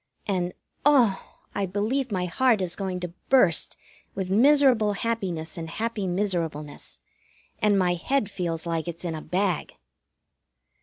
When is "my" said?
2.11-2.25, 7.77-7.93